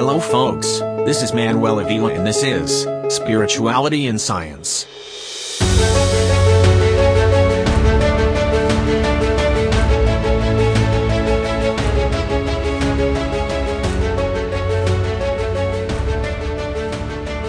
[0.00, 4.86] Hello folks, this is Manuel Avila and this is Spirituality and Science.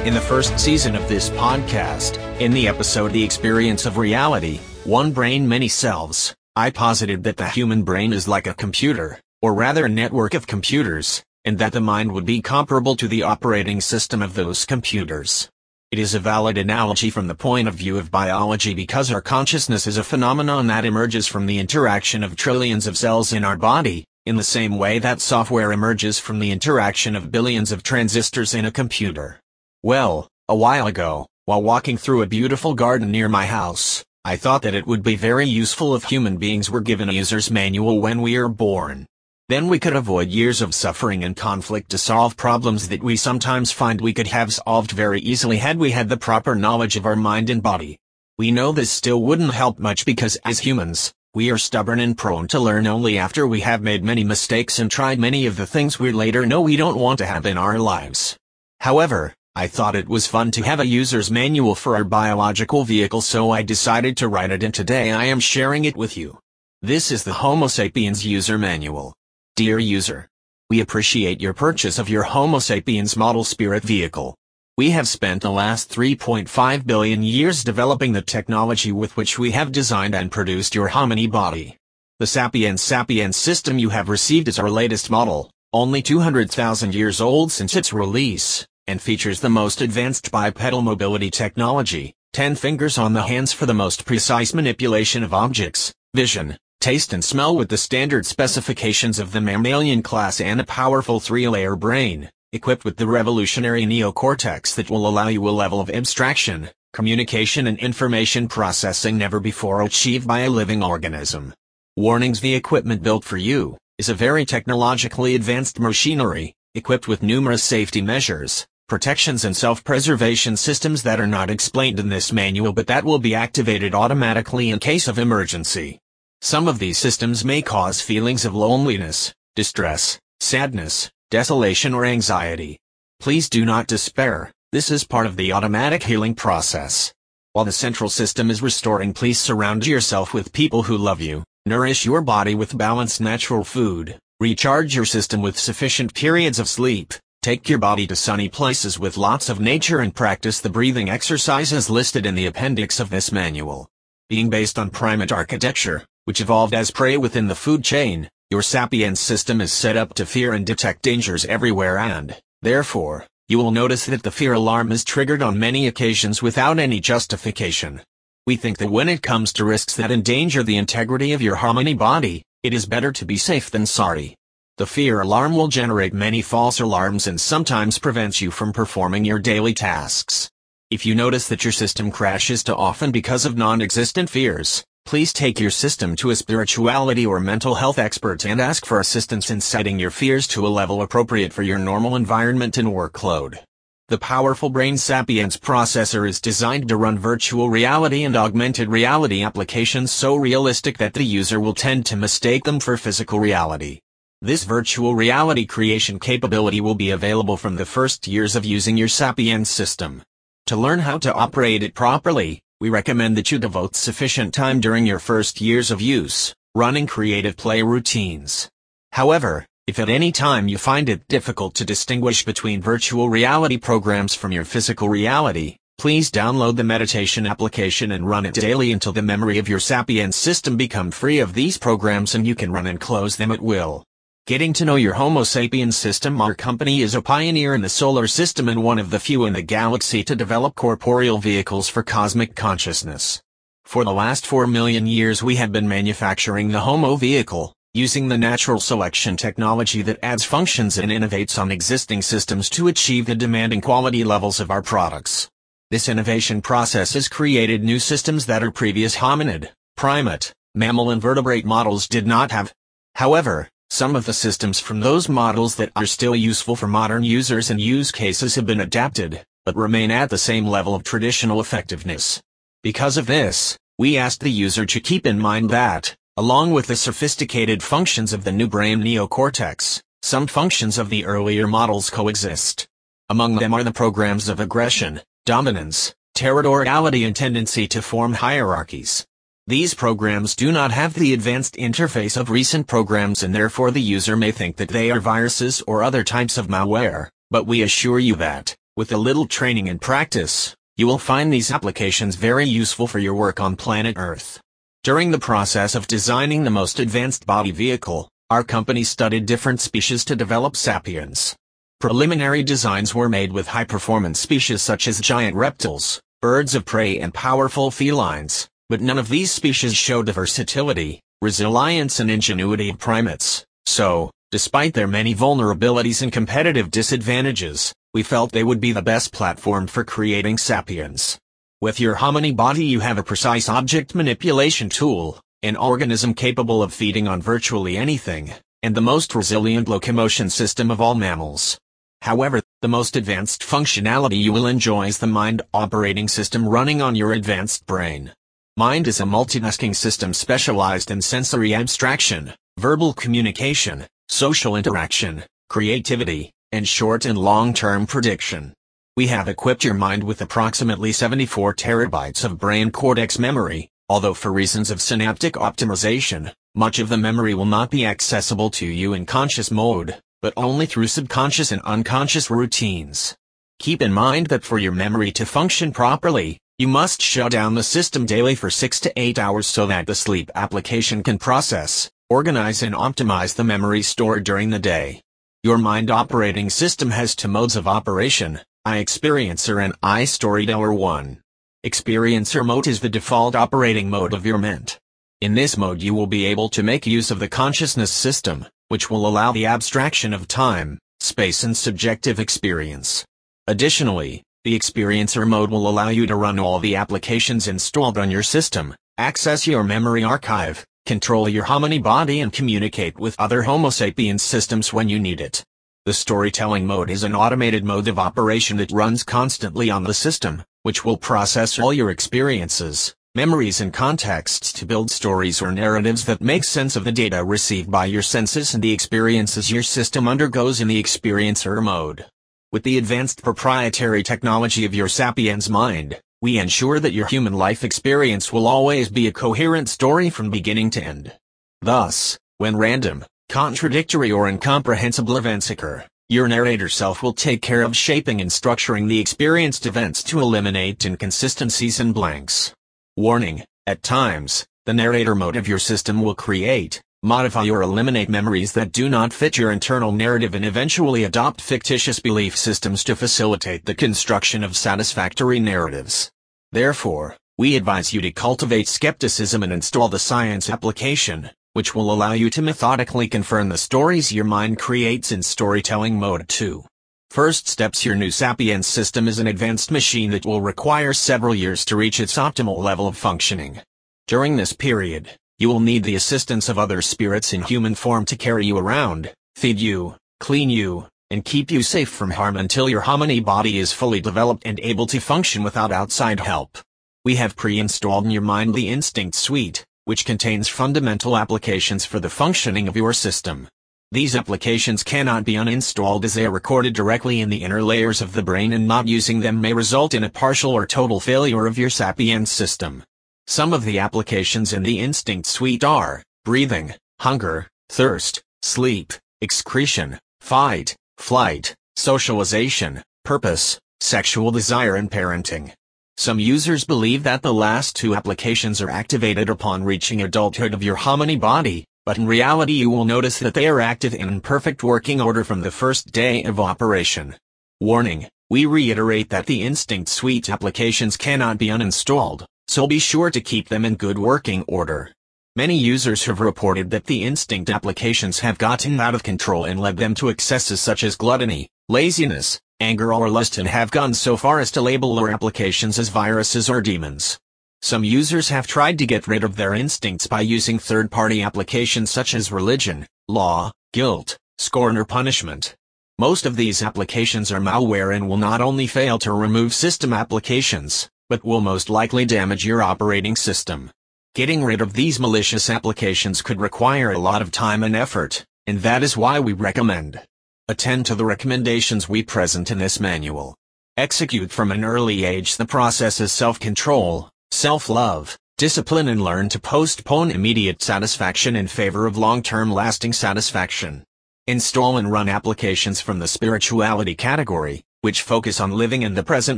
[0.05, 5.13] In the first season of this podcast, in the episode The Experience of Reality, One
[5.13, 9.85] Brain Many Selves, I posited that the human brain is like a computer, or rather
[9.85, 14.21] a network of computers, and that the mind would be comparable to the operating system
[14.21, 15.49] of those computers.
[15.91, 19.87] It is a valid analogy from the point of view of biology because our consciousness
[19.87, 24.05] is a phenomenon that emerges from the interaction of trillions of cells in our body,
[24.25, 28.63] in the same way that software emerges from the interaction of billions of transistors in
[28.63, 29.39] a computer.
[29.83, 34.61] Well, a while ago, while walking through a beautiful garden near my house, I thought
[34.61, 38.21] that it would be very useful if human beings were given a user's manual when
[38.21, 39.07] we are born.
[39.51, 43.69] Then we could avoid years of suffering and conflict to solve problems that we sometimes
[43.69, 47.17] find we could have solved very easily had we had the proper knowledge of our
[47.17, 47.99] mind and body.
[48.37, 52.47] We know this still wouldn't help much because as humans, we are stubborn and prone
[52.47, 55.99] to learn only after we have made many mistakes and tried many of the things
[55.99, 58.37] we later know we don't want to have in our lives.
[58.79, 63.19] However, I thought it was fun to have a user's manual for our biological vehicle
[63.19, 66.39] so I decided to write it and today I am sharing it with you.
[66.81, 69.13] This is the Homo sapiens user manual.
[69.57, 70.29] Dear user,
[70.69, 74.33] we appreciate your purchase of your Homo sapiens model spirit vehicle.
[74.77, 79.73] We have spent the last 3.5 billion years developing the technology with which we have
[79.73, 81.75] designed and produced your hominy body.
[82.19, 87.51] The Sapiens Sapiens system you have received is our latest model, only 200,000 years old
[87.51, 93.23] since its release, and features the most advanced bipedal mobility technology, 10 fingers on the
[93.23, 98.25] hands for the most precise manipulation of objects, vision, taste and smell with the standard
[98.25, 104.73] specifications of the mammalian class and a powerful three-layer brain, equipped with the revolutionary neocortex
[104.73, 110.27] that will allow you a level of abstraction, communication and information processing never before achieved
[110.27, 111.53] by a living organism.
[111.95, 117.63] Warnings The equipment built for you is a very technologically advanced machinery, equipped with numerous
[117.63, 123.03] safety measures, protections and self-preservation systems that are not explained in this manual but that
[123.03, 125.99] will be activated automatically in case of emergency.
[126.43, 132.79] Some of these systems may cause feelings of loneliness, distress, sadness, desolation or anxiety.
[133.19, 137.13] Please do not despair, this is part of the automatic healing process.
[137.53, 142.05] While the central system is restoring please surround yourself with people who love you, nourish
[142.05, 147.13] your body with balanced natural food, recharge your system with sufficient periods of sleep,
[147.43, 151.87] take your body to sunny places with lots of nature and practice the breathing exercises
[151.87, 153.87] listed in the appendix of this manual.
[154.27, 159.19] Being based on primate architecture, which evolved as prey within the food chain, your sapiens
[159.19, 164.05] system is set up to fear and detect dangers everywhere and, therefore, you will notice
[164.05, 168.01] that the fear alarm is triggered on many occasions without any justification.
[168.47, 171.93] We think that when it comes to risks that endanger the integrity of your hominy
[171.93, 174.35] body, it is better to be safe than sorry.
[174.77, 179.39] The fear alarm will generate many false alarms and sometimes prevents you from performing your
[179.39, 180.49] daily tasks.
[180.89, 185.59] If you notice that your system crashes too often because of non-existent fears, Please take
[185.59, 189.99] your system to a spirituality or mental health expert and ask for assistance in setting
[189.99, 193.59] your fears to a level appropriate for your normal environment and workload.
[194.07, 200.11] The powerful Brain Sapiens processor is designed to run virtual reality and augmented reality applications
[200.11, 203.99] so realistic that the user will tend to mistake them for physical reality.
[204.41, 209.07] This virtual reality creation capability will be available from the first years of using your
[209.07, 210.23] Sapiens system.
[210.67, 215.05] To learn how to operate it properly, we recommend that you devote sufficient time during
[215.05, 218.67] your first years of use, running creative play routines.
[219.11, 224.33] However, if at any time you find it difficult to distinguish between virtual reality programs
[224.33, 229.21] from your physical reality, please download the meditation application and run it daily until the
[229.21, 232.99] memory of your Sapiens system become free of these programs and you can run and
[232.99, 234.03] close them at will.
[234.47, 238.25] Getting to know your Homo sapiens system Our company is a pioneer in the solar
[238.25, 242.55] system and one of the few in the galaxy to develop corporeal vehicles for cosmic
[242.55, 243.39] consciousness.
[243.85, 248.37] For the last 4 million years we have been manufacturing the Homo vehicle, using the
[248.37, 253.79] natural selection technology that adds functions and innovates on existing systems to achieve the demanding
[253.79, 255.51] quality levels of our products.
[255.91, 261.63] This innovation process has created new systems that our previous hominid, primate, mammal and vertebrate
[261.63, 262.73] models did not have.
[263.13, 267.69] However, some of the systems from those models that are still useful for modern users
[267.69, 272.41] and use cases have been adapted, but remain at the same level of traditional effectiveness.
[272.83, 276.95] Because of this, we asked the user to keep in mind that, along with the
[276.95, 282.87] sophisticated functions of the new brain neocortex, some functions of the earlier models coexist.
[283.27, 289.25] Among them are the programs of aggression, dominance, territoriality and tendency to form hierarchies.
[289.67, 294.35] These programs do not have the advanced interface of recent programs and therefore the user
[294.35, 298.35] may think that they are viruses or other types of malware, but we assure you
[298.37, 303.19] that, with a little training and practice, you will find these applications very useful for
[303.19, 304.59] your work on planet Earth.
[305.03, 310.25] During the process of designing the most advanced body vehicle, our company studied different species
[310.25, 311.55] to develop sapiens.
[311.99, 317.31] Preliminary designs were made with high-performance species such as giant reptiles, birds of prey and
[317.31, 323.63] powerful felines but none of these species show the versatility, resilience and ingenuity of primates.
[323.85, 329.31] So, despite their many vulnerabilities and competitive disadvantages, we felt they would be the best
[329.31, 331.39] platform for creating sapiens.
[331.79, 336.93] With your hominy body you have a precise object manipulation tool, an organism capable of
[336.93, 338.51] feeding on virtually anything,
[338.83, 341.79] and the most resilient locomotion system of all mammals.
[342.23, 347.15] However, the most advanced functionality you will enjoy is the mind operating system running on
[347.15, 348.33] your advanced brain.
[348.77, 356.87] Mind is a multitasking system specialized in sensory abstraction, verbal communication, social interaction, creativity, and
[356.87, 358.73] short and long-term prediction.
[359.17, 364.53] We have equipped your mind with approximately 74 terabytes of brain cortex memory, although for
[364.53, 369.25] reasons of synaptic optimization, much of the memory will not be accessible to you in
[369.25, 373.35] conscious mode, but only through subconscious and unconscious routines.
[373.79, 377.83] Keep in mind that for your memory to function properly, you must shut down the
[377.83, 382.81] system daily for 6 to 8 hours so that the sleep application can process, organize
[382.81, 385.21] and optimize the memory stored during the day.
[385.61, 391.39] Your mind operating system has two modes of operation, iExperiencer and iStoryteller 1.
[391.85, 394.97] Experiencer mode is the default operating mode of your Mint.
[395.39, 399.07] In this mode you will be able to make use of the consciousness system, which
[399.07, 403.23] will allow the abstraction of time, space and subjective experience.
[403.67, 408.43] Additionally, the Experiencer mode will allow you to run all the applications installed on your
[408.43, 414.43] system, access your memory archive, control your Hominy body and communicate with other Homo sapiens
[414.43, 415.63] systems when you need it.
[416.05, 420.63] The storytelling mode is an automated mode of operation that runs constantly on the system,
[420.83, 426.39] which will process all your experiences, memories and contexts to build stories or narratives that
[426.39, 430.81] make sense of the data received by your senses and the experiences your system undergoes
[430.81, 432.27] in the experiencer mode.
[432.71, 437.83] With the advanced proprietary technology of your Sapiens mind, we ensure that your human life
[437.83, 441.33] experience will always be a coherent story from beginning to end.
[441.81, 447.93] Thus, when random, contradictory or incomprehensible events occur, your narrator self will take care of
[447.93, 452.73] shaping and structuring the experienced events to eliminate inconsistencies and blanks.
[453.17, 458.71] Warning, at times, the narrator mode of your system will create, modify or eliminate memories
[458.73, 463.85] that do not fit your internal narrative and eventually adopt fictitious belief systems to facilitate
[463.85, 466.31] the construction of satisfactory narratives.
[466.71, 472.31] Therefore, we advise you to cultivate skepticism and install the science application, which will allow
[472.31, 476.83] you to methodically confirm the stories your mind creates in storytelling mode 2.
[477.29, 481.85] First steps Your new Sapiens system is an advanced machine that will require several years
[481.85, 483.79] to reach its optimal level of functioning.
[484.27, 485.29] During this period,
[485.61, 489.31] you will need the assistance of other spirits in human form to carry you around,
[489.55, 493.93] feed you, clean you, and keep you safe from harm until your hominy body is
[493.93, 496.79] fully developed and able to function without outside help.
[497.23, 502.31] We have pre-installed in your mind the Instinct Suite, which contains fundamental applications for the
[502.31, 503.67] functioning of your system.
[504.11, 508.33] These applications cannot be uninstalled as they are recorded directly in the inner layers of
[508.33, 511.77] the brain and not using them may result in a partial or total failure of
[511.77, 513.03] your Sapiens system.
[513.47, 520.95] Some of the applications in the Instinct Suite are breathing, hunger, thirst, sleep, excretion, fight,
[521.17, 525.73] flight, socialization, purpose, sexual desire and parenting.
[526.17, 530.95] Some users believe that the last two applications are activated upon reaching adulthood of your
[530.95, 535.19] hominy body, but in reality you will notice that they are active in perfect working
[535.19, 537.35] order from the first day of operation.
[537.79, 543.41] Warning, we reiterate that the Instinct Suite applications cannot be uninstalled so be sure to
[543.41, 545.11] keep them in good working order.
[545.57, 549.97] Many users have reported that the Instinct applications have gotten out of control and led
[549.97, 554.61] them to excesses such as gluttony, laziness, anger or lust and have gone so far
[554.61, 557.37] as to label their applications as viruses or demons.
[557.81, 562.33] Some users have tried to get rid of their instincts by using third-party applications such
[562.33, 565.75] as religion, law, guilt, scorn or punishment.
[566.17, 571.09] Most of these applications are malware and will not only fail to remove system applications,
[571.31, 573.89] but will most likely damage your operating system.
[574.35, 578.79] Getting rid of these malicious applications could require a lot of time and effort, and
[578.79, 580.19] that is why we recommend.
[580.67, 583.55] Attend to the recommendations we present in this manual.
[583.95, 590.83] Execute from an early age the processes self-control, self-love, discipline and learn to postpone immediate
[590.83, 594.03] satisfaction in favor of long-term lasting satisfaction.
[594.47, 599.57] Install and run applications from the spirituality category, which focus on living in the present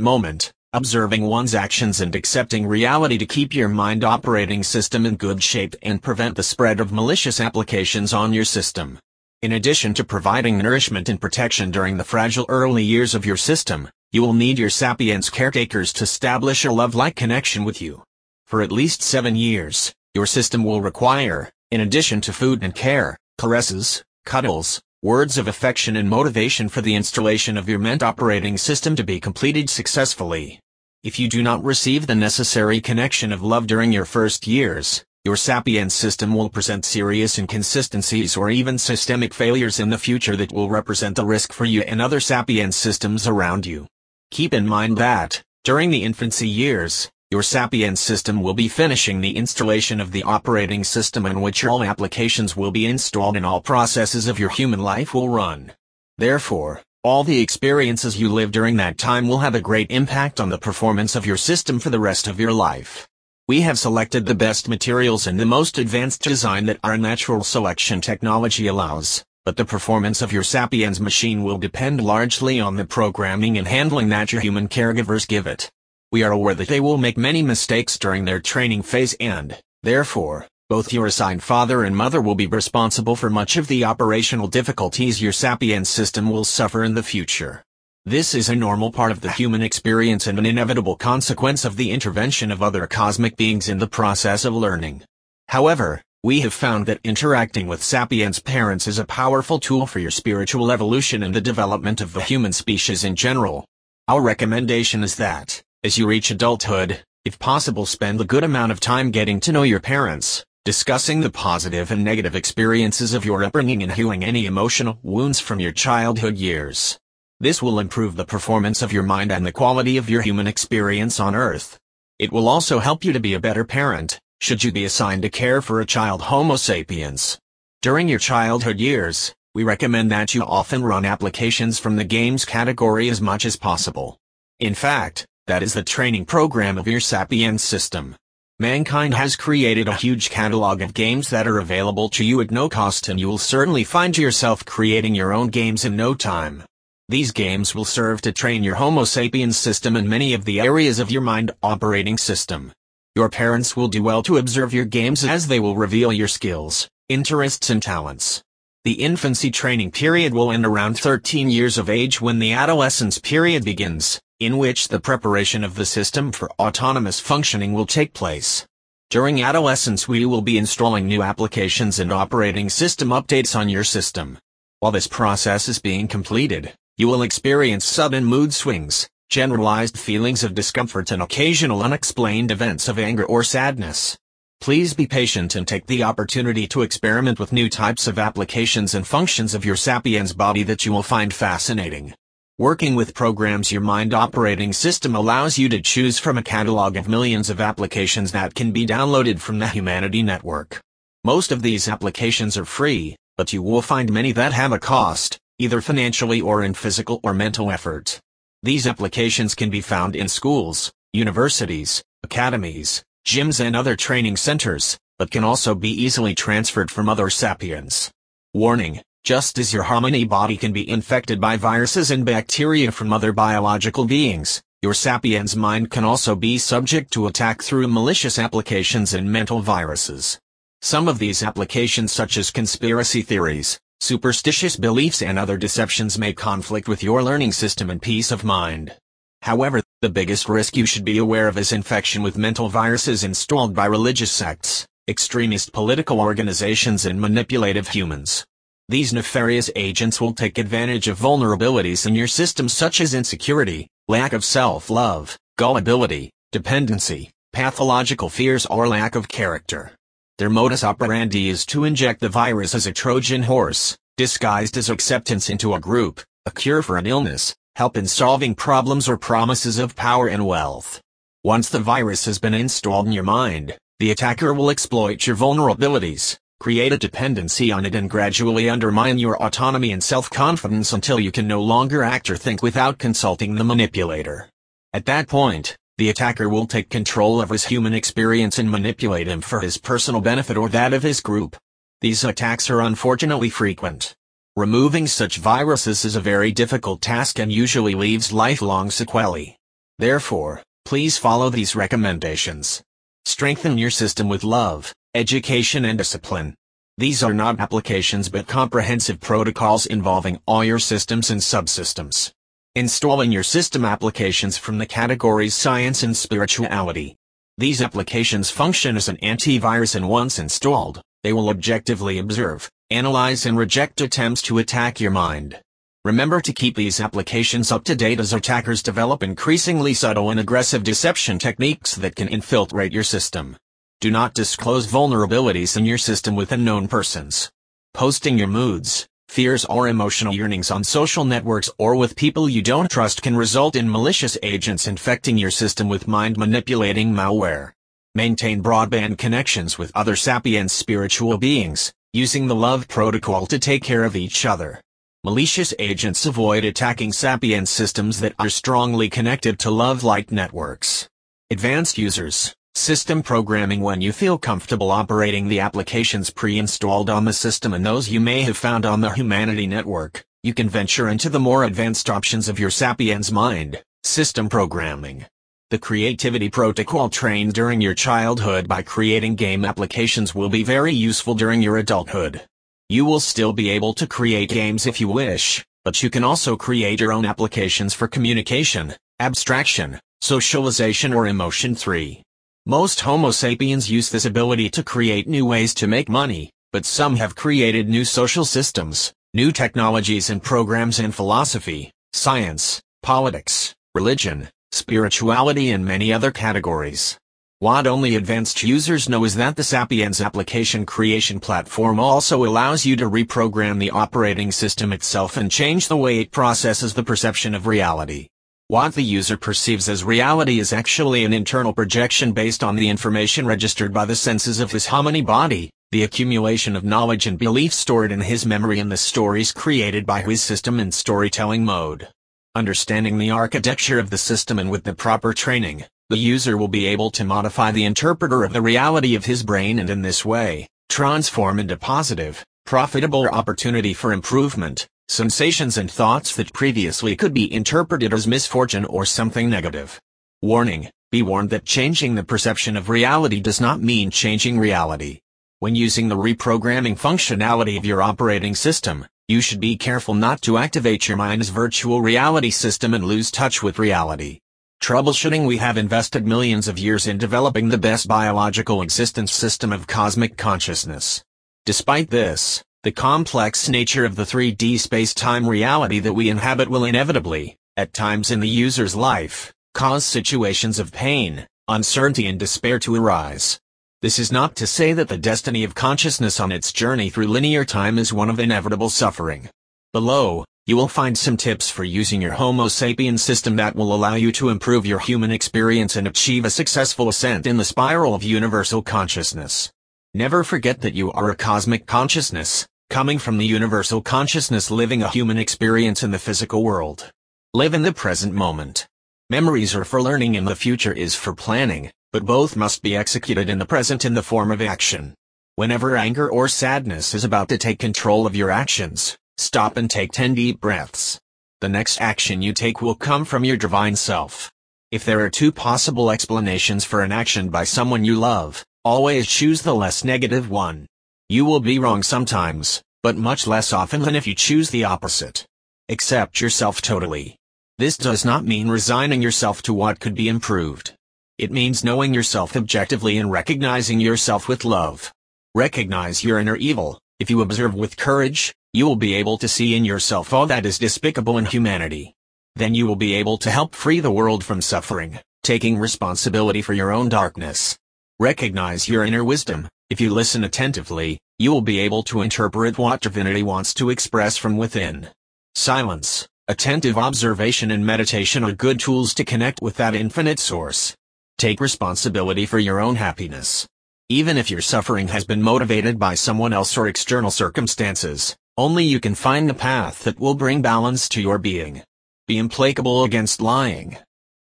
[0.00, 5.40] moment, observing one's actions and accepting reality to keep your mind operating system in good
[5.40, 8.98] shape and prevent the spread of malicious applications on your system.
[9.40, 13.88] In addition to providing nourishment and protection during the fragile early years of your system,
[14.10, 18.02] you will need your Sapiens caretakers to establish a love-like connection with you.
[18.46, 23.16] For at least seven years, your system will require, in addition to food and care,
[23.38, 28.96] caresses, cuddles, words of affection and motivation for the installation of your ment operating system
[28.96, 30.58] to be completed successfully.
[31.04, 35.36] If you do not receive the necessary connection of love during your first years, your
[35.36, 40.70] Sapiens system will present serious inconsistencies or even systemic failures in the future that will
[40.70, 43.86] represent a risk for you and other Sapiens systems around you.
[44.30, 49.36] Keep in mind that, during the infancy years, your Sapiens system will be finishing the
[49.36, 54.26] installation of the operating system in which all applications will be installed and all processes
[54.26, 55.72] of your human life will run.
[56.16, 60.48] Therefore, all the experiences you live during that time will have a great impact on
[60.48, 63.06] the performance of your system for the rest of your life.
[63.46, 68.00] We have selected the best materials and the most advanced design that our natural selection
[68.00, 73.58] technology allows but the performance of your Sapiens machine will depend largely on the programming
[73.58, 75.70] and handling that your human caregivers give it.
[76.10, 80.46] We are aware that they will make many mistakes during their training phase and, therefore,
[80.70, 85.20] both your assigned father and mother will be responsible for much of the operational difficulties
[85.20, 87.62] your Sapiens system will suffer in the future.
[88.06, 91.90] This is a normal part of the human experience and an inevitable consequence of the
[91.90, 95.02] intervention of other cosmic beings in the process of learning.
[95.48, 100.10] However, we have found that interacting with sapiens parents is a powerful tool for your
[100.10, 103.66] spiritual evolution and the development of the human species in general.
[104.08, 108.80] Our recommendation is that, as you reach adulthood, if possible spend a good amount of
[108.80, 113.82] time getting to know your parents, discussing the positive and negative experiences of your upbringing
[113.82, 116.98] and healing any emotional wounds from your childhood years.
[117.38, 121.20] This will improve the performance of your mind and the quality of your human experience
[121.20, 121.78] on Earth.
[122.18, 125.28] It will also help you to be a better parent, should you be assigned to
[125.28, 127.38] care for a child Homo sapiens.
[127.82, 133.10] During your childhood years, we recommend that you often run applications from the games category
[133.10, 134.16] as much as possible.
[134.60, 138.16] In fact, that is the training program of your Sapiens system.
[138.64, 142.70] Mankind has created a huge catalog of games that are available to you at no
[142.70, 146.64] cost and you'll certainly find yourself creating your own games in no time.
[147.10, 150.98] These games will serve to train your Homo sapiens system in many of the areas
[150.98, 152.72] of your mind operating system.
[153.14, 156.88] Your parents will do well to observe your games as they will reveal your skills,
[157.10, 158.42] interests and talents.
[158.84, 163.62] The infancy training period will end around 13 years of age when the adolescence period
[163.62, 168.66] begins, in which the preparation of the system for autonomous functioning will take place.
[169.10, 174.38] During adolescence we will be installing new applications and operating system updates on your system.
[174.80, 180.54] While this process is being completed, you will experience sudden mood swings, generalized feelings of
[180.54, 184.18] discomfort and occasional unexplained events of anger or sadness.
[184.60, 189.06] Please be patient and take the opportunity to experiment with new types of applications and
[189.06, 192.14] functions of your Sapiens body that you will find fascinating.
[192.60, 197.08] Working with programs your mind operating system allows you to choose from a catalog of
[197.08, 200.80] millions of applications that can be downloaded from the Humanity Network.
[201.24, 205.36] Most of these applications are free, but you will find many that have a cost,
[205.58, 208.20] either financially or in physical or mental effort.
[208.62, 215.32] These applications can be found in schools, universities, academies, gyms and other training centers, but
[215.32, 218.12] can also be easily transferred from other sapiens.
[218.52, 223.32] Warning, just as your harmony body can be infected by viruses and bacteria from other
[223.32, 229.32] biological beings, your sapiens mind can also be subject to attack through malicious applications and
[229.32, 230.38] mental viruses.
[230.82, 236.88] Some of these applications such as conspiracy theories, Superstitious beliefs and other deceptions may conflict
[236.88, 238.94] with your learning system and peace of mind.
[239.40, 243.74] However, the biggest risk you should be aware of is infection with mental viruses installed
[243.74, 248.44] by religious sects, extremist political organizations and manipulative humans.
[248.88, 254.34] These nefarious agents will take advantage of vulnerabilities in your system such as insecurity, lack
[254.34, 259.92] of self-love, gullibility, dependency, pathological fears or lack of character.
[260.36, 265.48] Their modus operandi is to inject the virus as a Trojan horse, disguised as acceptance
[265.48, 269.96] into a group, a cure for an illness, help in solving problems or promises of
[269.96, 271.00] power and wealth.
[271.42, 276.36] Once the virus has been installed in your mind, the attacker will exploit your vulnerabilities,
[276.60, 281.46] create a dependency on it and gradually undermine your autonomy and self-confidence until you can
[281.46, 284.48] no longer act or think without consulting the manipulator.
[284.92, 289.40] At that point, the attacker will take control of his human experience and manipulate him
[289.40, 291.56] for his personal benefit or that of his group.
[292.00, 294.14] These attacks are unfortunately frequent.
[294.56, 299.56] Removing such viruses is a very difficult task and usually leaves lifelong sequelae.
[299.98, 302.82] Therefore, please follow these recommendations.
[303.24, 306.56] Strengthen your system with love, education and discipline.
[306.98, 312.32] These are not applications but comprehensive protocols involving all your systems and subsystems.
[312.74, 317.16] Installing your system applications from the categories science and spirituality.
[317.58, 323.56] These applications function as an antivirus and once installed, they will objectively observe, analyze and
[323.56, 325.60] reject attempts to attack your mind.
[326.04, 330.82] Remember to keep these applications up to date as attackers develop increasingly subtle and aggressive
[330.82, 333.56] deception techniques that can infiltrate your system.
[334.00, 337.50] Do not disclose vulnerabilities in your system with unknown persons.
[337.94, 342.90] Posting your moods, fears or emotional yearnings on social networks or with people you don't
[342.90, 347.72] trust can result in malicious agents infecting your system with mind-manipulating malware.
[348.14, 354.04] Maintain broadband connections with other sapiens spiritual beings, using the love protocol to take care
[354.04, 354.80] of each other.
[355.24, 361.08] Malicious agents avoid attacking sapiens systems that are strongly connected to love-like networks.
[361.50, 367.72] Advanced users, System programming when you feel comfortable operating the applications pre-installed on the system
[367.72, 371.38] and those you may have found on the Humanity Network, you can venture into the
[371.38, 375.24] more advanced options of your Sapiens mind, system programming.
[375.70, 381.36] The creativity protocol trained during your childhood by creating game applications will be very useful
[381.36, 382.42] during your adulthood.
[382.88, 386.56] You will still be able to create games if you wish, but you can also
[386.56, 392.23] create your own applications for communication, abstraction, socialization or emotion 3.
[392.66, 397.16] Most Homo sapiens use this ability to create new ways to make money, but some
[397.16, 405.72] have created new social systems, new technologies and programs in philosophy, science, politics, religion, spirituality
[405.72, 407.18] and many other categories.
[407.58, 412.96] What only advanced users know is that the Sapiens application creation platform also allows you
[412.96, 417.66] to reprogram the operating system itself and change the way it processes the perception of
[417.66, 418.28] reality.
[418.74, 423.46] What the user perceives as reality is actually an internal projection based on the information
[423.46, 428.10] registered by the senses of his hominy body, the accumulation of knowledge and belief stored
[428.10, 432.08] in his memory and the stories created by his system and storytelling mode.
[432.56, 436.86] Understanding the architecture of the system and with the proper training, the user will be
[436.86, 440.66] able to modify the interpreter of the reality of his brain and in this way,
[440.88, 448.12] transform into positive, profitable opportunity for improvement, sensations and thoughts that previously could be interpreted
[448.12, 450.00] as misfortune or something negative.
[450.42, 455.20] Warning, be warned that changing the perception of reality does not mean changing reality.
[455.60, 460.58] When using the reprogramming functionality of your operating system, you should be careful not to
[460.58, 464.40] activate your mind's virtual reality system and lose touch with reality.
[464.82, 469.86] Troubleshooting We have invested millions of years in developing the best biological existence system of
[469.86, 471.22] cosmic consciousness.
[471.64, 477.56] Despite this, the complex nature of the 3D space-time reality that we inhabit will inevitably,
[477.78, 483.58] at times in the user's life, cause situations of pain, uncertainty and despair to arise.
[484.02, 487.64] This is not to say that the destiny of consciousness on its journey through linear
[487.64, 489.48] time is one of inevitable suffering.
[489.94, 494.14] Below, you will find some tips for using your Homo sapiens system that will allow
[494.14, 498.22] you to improve your human experience and achieve a successful ascent in the spiral of
[498.22, 499.72] universal consciousness.
[500.12, 505.08] Never forget that you are a cosmic consciousness, coming from the universal consciousness living a
[505.08, 507.10] human experience in the physical world.
[507.52, 508.86] Live in the present moment.
[509.30, 513.48] Memories are for learning and the future is for planning, but both must be executed
[513.48, 515.14] in the present in the form of action.
[515.56, 520.12] Whenever anger or sadness is about to take control of your actions, stop and take
[520.12, 521.18] 10 deep breaths.
[521.60, 524.52] The next action you take will come from your divine self.
[524.90, 529.62] If there are two possible explanations for an action by someone you love, always choose
[529.62, 530.86] the less negative one.
[531.34, 535.44] You will be wrong sometimes, but much less often than if you choose the opposite.
[535.88, 537.36] Accept yourself totally.
[537.76, 540.94] This does not mean resigning yourself to what could be improved.
[541.36, 545.12] It means knowing yourself objectively and recognizing yourself with love.
[545.56, 547.00] Recognize your inner evil.
[547.18, 550.64] If you observe with courage, you will be able to see in yourself all that
[550.64, 552.14] is despicable in humanity.
[552.54, 556.74] Then you will be able to help free the world from suffering, taking responsibility for
[556.74, 557.76] your own darkness.
[558.20, 559.66] Recognize your inner wisdom.
[559.90, 564.36] If you listen attentively, you will be able to interpret what divinity wants to express
[564.36, 565.08] from within.
[565.56, 570.94] Silence, attentive observation and meditation are good tools to connect with that infinite source.
[571.36, 573.66] Take responsibility for your own happiness.
[574.08, 579.00] Even if your suffering has been motivated by someone else or external circumstances, only you
[579.00, 581.82] can find the path that will bring balance to your being.
[582.28, 583.96] Be implacable against lying.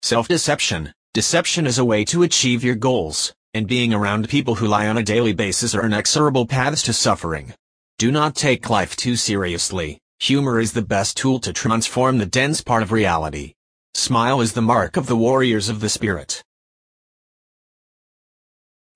[0.01, 0.93] Self-deception.
[1.13, 4.97] Deception is a way to achieve your goals, and being around people who lie on
[4.97, 7.53] a daily basis are inexorable paths to suffering.
[7.97, 9.99] Do not take life too seriously.
[10.19, 13.53] Humor is the best tool to transform the dense part of reality.
[13.93, 16.43] Smile is the mark of the warriors of the spirit.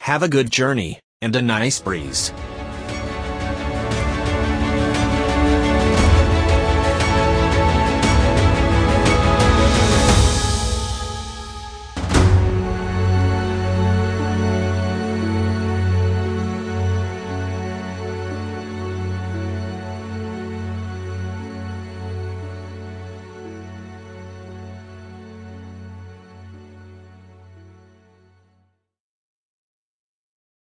[0.02, 2.32] Have a good journey, and a nice breeze.